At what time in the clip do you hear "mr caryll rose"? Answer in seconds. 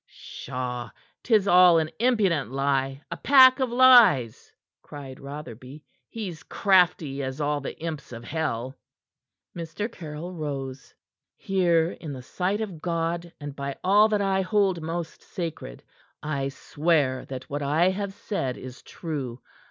9.55-10.95